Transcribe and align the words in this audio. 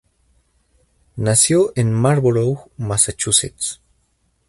Nació 1.15 1.73
en 1.75 1.93
Marlborough, 1.93 2.71
Massachusetts. 2.75 3.79